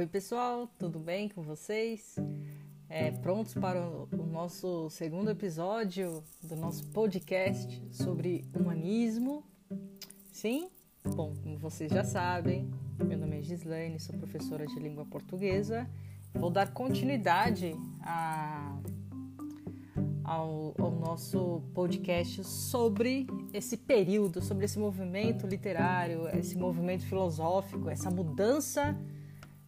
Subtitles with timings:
[0.00, 2.16] Oi, pessoal, tudo bem com vocês?
[2.88, 9.44] É, prontos para o, nosso segundo episódio do nosso podcast sobre humanismo?
[10.32, 10.70] Sim?
[11.04, 15.86] Bom, como vocês já sabem, meu nome é Gislaine, sou professora de língua portuguesa.
[16.32, 18.80] Vou dar continuidade a,
[20.24, 28.10] ao, ao nosso podcast sobre esse período, sobre esse movimento literário, esse movimento filosófico, essa
[28.10, 28.96] mudança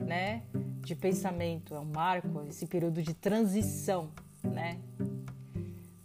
[0.07, 0.43] né,
[0.81, 4.11] de pensamento, é um marco, esse período de transição,
[4.43, 4.79] né?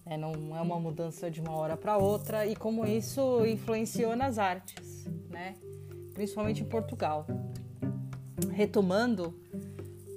[0.05, 4.38] É, não é uma mudança de uma hora para outra e como isso influenciou nas
[4.38, 5.55] artes, né?
[6.13, 7.27] Principalmente em Portugal.
[8.52, 9.33] Retomando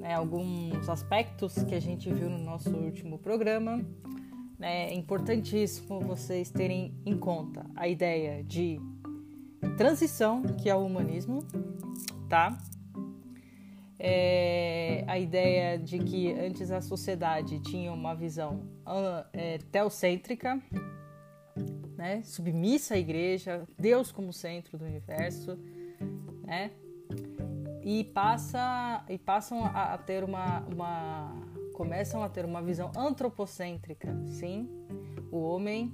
[0.00, 3.84] né, alguns aspectos que a gente viu no nosso último programa,
[4.58, 8.80] né, é importantíssimo vocês terem em conta a ideia de
[9.76, 11.44] transição, que é o humanismo,
[12.28, 12.56] tá?
[14.02, 18.62] É, a ideia de que antes a sociedade tinha uma visão
[19.30, 20.58] é, teocêntrica,
[21.98, 25.58] né, submissa à igreja, Deus como centro do universo,
[26.44, 26.70] né,
[27.82, 31.36] e passa e passam a, a ter uma, uma
[31.74, 34.66] começam a ter uma visão antropocêntrica, sim,
[35.30, 35.92] o homem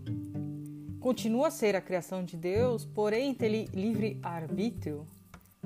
[1.01, 5.05] continua a ser a criação de Deus, porém tem livre arbítrio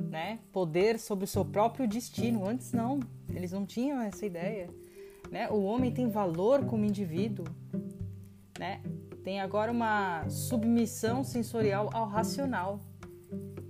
[0.08, 2.46] né, poder sobre o seu próprio destino.
[2.46, 3.00] Antes não,
[3.34, 4.68] eles não tinham essa ideia.
[5.30, 5.48] Né?
[5.50, 7.46] O homem tem valor como indivíduo,
[8.58, 8.80] né?
[9.22, 12.80] Tem agora uma submissão sensorial ao racional.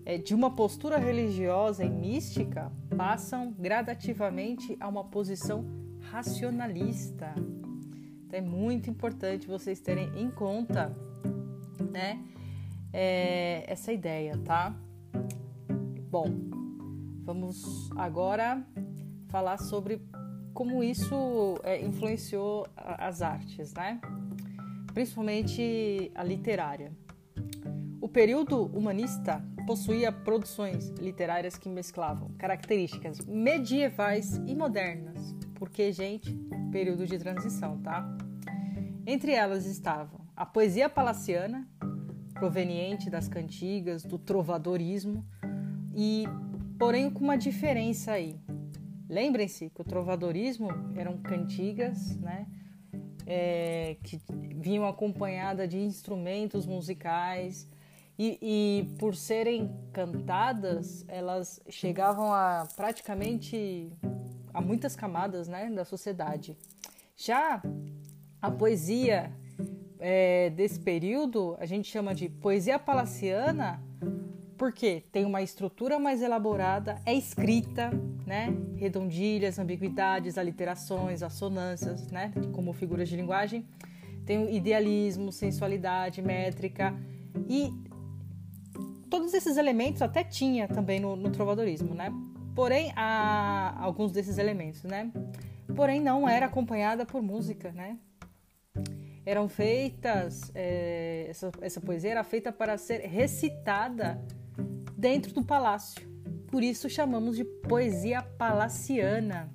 [0.04, 5.64] É, de uma postura religiosa e mística passam gradativamente a uma posição
[6.10, 7.34] racionalista.
[8.26, 10.96] Então é muito importante vocês terem em conta,
[11.92, 12.24] né,
[12.92, 14.74] é, essa ideia, tá?
[16.10, 16.26] Bom,
[17.22, 18.66] vamos agora
[19.28, 20.02] falar sobre
[20.52, 24.00] como isso é, influenciou as artes, né?
[24.92, 26.90] Principalmente a literária.
[28.00, 36.34] O período humanista possuía produções literárias que mesclavam características medievais e modernas, porque, gente,
[36.72, 38.04] período de transição, tá?
[39.06, 41.68] Entre elas estavam a poesia palaciana,
[42.34, 45.24] proveniente das cantigas, do trovadorismo,
[45.94, 46.24] e
[46.78, 48.38] porém com uma diferença aí.
[49.08, 52.46] Lembrem-se que o trovadorismo eram cantigas, né?
[53.26, 54.20] É, que
[54.56, 57.68] vinham acompanhadas de instrumentos musicais
[58.18, 63.92] e, e, por serem cantadas, elas chegavam a praticamente
[64.52, 66.56] a muitas camadas né, da sociedade.
[67.16, 67.62] Já
[68.42, 69.32] a poesia
[69.98, 73.82] é, desse período a gente chama de poesia palaciana
[74.60, 77.88] porque tem uma estrutura mais elaborada, é escrita,
[78.26, 78.54] né?
[78.76, 82.30] Redondilhas, ambiguidades, aliterações, assonâncias, né?
[82.52, 83.66] Como figuras de linguagem.
[84.26, 86.94] Tem idealismo, sensualidade, métrica
[87.48, 87.70] e
[89.08, 92.12] todos esses elementos até tinha também no, no trovadorismo, né?
[92.54, 95.10] Porém, há alguns desses elementos, né?
[95.74, 97.96] Porém, não era acompanhada por música, né?
[99.24, 104.22] Eram feitas, é, essa, essa poesia era feita para ser recitada
[105.00, 106.06] dentro do palácio.
[106.48, 109.52] Por isso chamamos de poesia palaciana.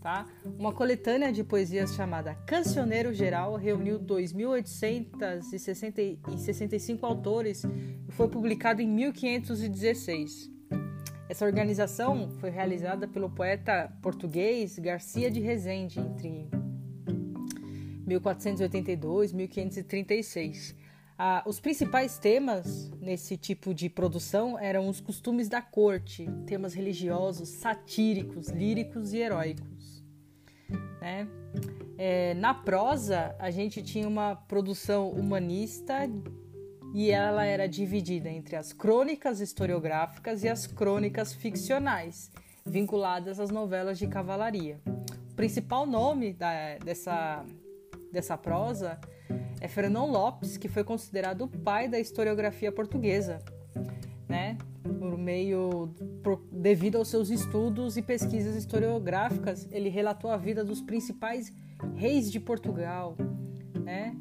[0.00, 0.26] Tá?
[0.58, 10.50] Uma coletânea de poesias chamada Cancioneiro Geral reuniu 2.865 autores e foi publicado em 1516.
[11.28, 16.48] Essa organização foi realizada pelo poeta português Garcia de Rezende entre
[18.06, 20.81] 1482 e 1536
[21.24, 27.48] ah, os principais temas nesse tipo de produção eram os costumes da corte, temas religiosos,
[27.48, 30.04] satíricos, líricos e heróicos.
[31.00, 31.28] Né?
[31.96, 36.10] É, na prosa, a gente tinha uma produção humanista
[36.92, 42.32] e ela era dividida entre as crônicas historiográficas e as crônicas ficcionais,
[42.66, 44.80] vinculadas às novelas de cavalaria.
[45.30, 47.46] O principal nome da, dessa,
[48.10, 48.98] dessa prosa
[49.60, 53.38] é Fernão Lopes, que foi considerado o pai da historiografia portuguesa,
[54.28, 54.58] né?
[54.82, 55.94] Por meio
[56.50, 61.52] devido aos seus estudos e pesquisas historiográficas, ele relatou a vida dos principais
[61.94, 63.16] reis de Portugal,
[63.84, 64.16] né?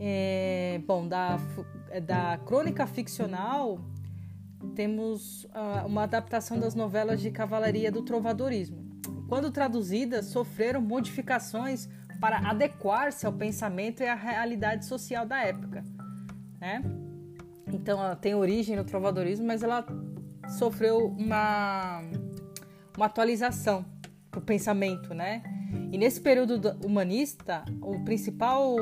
[0.00, 1.38] É, bom, da,
[2.04, 3.78] da crônica ficcional
[4.74, 8.82] temos uh, uma adaptação das novelas de cavalaria do trovadorismo.
[9.28, 11.88] Quando traduzidas, sofreram modificações
[12.24, 15.84] para adequar-se ao pensamento e à realidade social da época,
[16.58, 16.82] né?
[17.70, 19.84] Então ela tem origem no trovadorismo, mas ela
[20.58, 22.02] sofreu uma
[22.96, 23.84] uma atualização
[24.30, 25.42] para o pensamento, né?
[25.92, 28.74] E nesse período humanista, o principal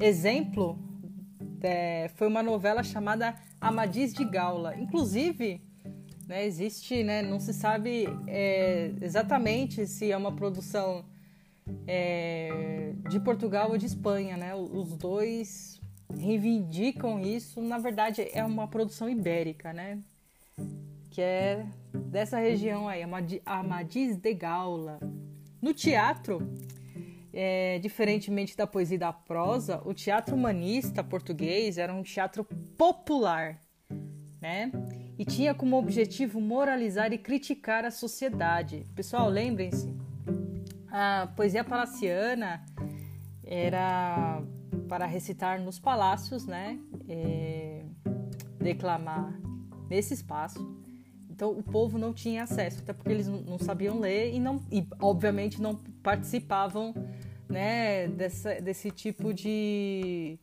[0.00, 0.78] exemplo
[1.60, 4.74] é, foi uma novela chamada Amadis de Gaula.
[4.74, 5.60] Inclusive,
[6.26, 11.04] né, existe, né, não se sabe é, exatamente se é uma produção
[11.86, 14.54] é, de Portugal ou de Espanha, né?
[14.54, 15.80] Os dois
[16.18, 17.60] reivindicam isso.
[17.62, 19.98] Na verdade, é uma produção ibérica, né?
[21.10, 23.02] Que é dessa região aí,
[23.44, 24.98] Amadis de Gaula.
[25.60, 26.46] No teatro,
[27.32, 32.44] é, diferentemente da poesia e da prosa, o teatro humanista português era um teatro
[32.76, 33.60] popular,
[34.40, 34.70] né?
[35.18, 38.86] E tinha como objetivo moralizar e criticar a sociedade.
[38.94, 39.94] Pessoal, lembrem-se,
[40.96, 42.64] a poesia palaciana
[43.44, 44.40] era
[44.88, 46.78] para recitar nos palácios, né?
[47.08, 47.84] É,
[48.60, 49.36] declamar
[49.90, 50.64] nesse espaço.
[51.28, 54.86] Então o povo não tinha acesso, até porque eles não sabiam ler e não, e
[55.00, 56.94] obviamente não participavam,
[57.48, 58.06] né?
[58.06, 60.38] Dessa, desse tipo de,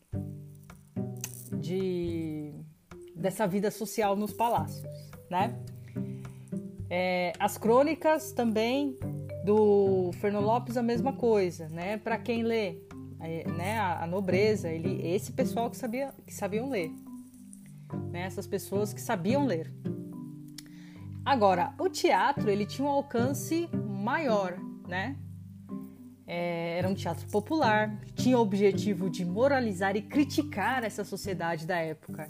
[1.61, 2.53] de
[3.15, 4.83] dessa vida social nos palácios,
[5.29, 5.57] né?
[6.89, 8.99] É, as crônicas também
[9.43, 11.97] do Fernando Lopes a mesma coisa, né?
[11.97, 12.77] Para quem lê,
[13.57, 13.79] né?
[13.79, 16.91] A, a, nobreza, ele, esse pessoal que sabia, que sabiam ler,
[18.11, 18.21] né?
[18.21, 19.71] Essas pessoas que sabiam ler.
[21.23, 24.57] Agora, o teatro ele tinha um alcance maior,
[24.87, 25.15] né?
[26.25, 31.77] É, era um teatro popular, tinha o objetivo de moralizar e criticar essa sociedade da
[31.77, 32.29] época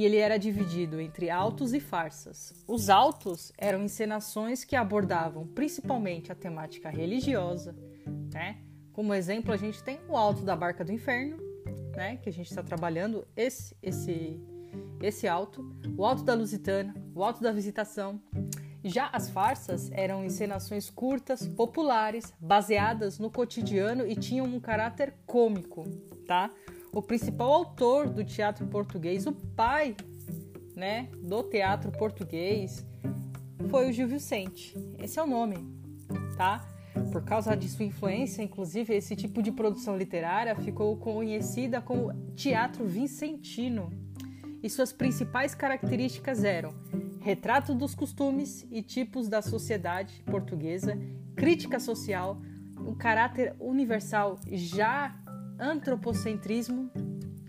[0.00, 2.54] e ele era dividido entre autos e farsas.
[2.66, 7.76] Os autos eram encenações que abordavam principalmente a temática religiosa,
[8.32, 8.56] né?
[8.94, 11.36] Como exemplo, a gente tem o Alto da Barca do Inferno,
[11.94, 12.16] né?
[12.16, 14.40] Que a gente está trabalhando esse esse
[15.02, 18.18] esse alto, o Alto da Lusitana, o Alto da Visitação.
[18.82, 25.84] Já as farsas eram encenações curtas, populares, baseadas no cotidiano e tinham um caráter cômico,
[26.26, 26.50] tá?
[26.92, 29.96] O principal autor do teatro português, o pai
[30.74, 32.86] né, do teatro português,
[33.68, 34.76] foi o Gil Vicente.
[34.98, 35.56] Esse é o nome,
[36.36, 36.66] tá?
[37.12, 42.84] Por causa de sua influência, inclusive, esse tipo de produção literária ficou conhecida como teatro
[42.86, 43.90] vicentino.
[44.62, 46.74] E suas principais características eram
[47.20, 50.98] retrato dos costumes e tipos da sociedade portuguesa,
[51.36, 52.40] crítica social,
[52.78, 55.19] um caráter universal já
[55.60, 56.90] antropocentrismo,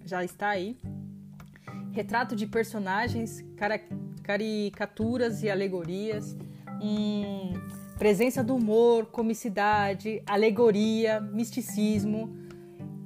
[0.05, 0.77] já está aí.
[1.91, 3.43] Retrato de personagens,
[4.23, 6.37] caricaturas e alegorias,
[6.81, 7.53] um,
[7.97, 12.35] presença do humor, comicidade, alegoria, misticismo,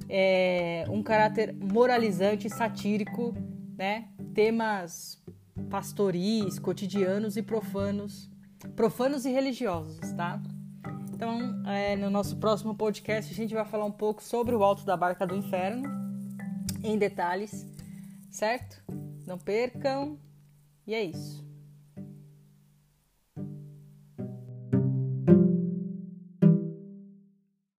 [0.08, 3.34] é, um caráter moralizante, satírico,
[3.76, 4.08] né?
[4.34, 5.22] temas
[5.70, 8.30] pastoris, cotidianos e profanos,
[8.74, 10.40] profanos e religiosos, tá?
[11.16, 14.84] Então, é, no nosso próximo podcast, a gente vai falar um pouco sobre o Alto
[14.84, 15.88] da Barca do Inferno,
[16.84, 17.66] em detalhes,
[18.30, 18.84] certo?
[19.26, 20.18] Não percam,
[20.86, 21.45] e é isso.